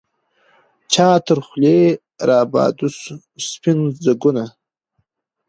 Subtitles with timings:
[0.91, 1.79] چا تر خولې
[2.27, 2.95] را بادوله
[3.49, 4.43] سپین ځګونه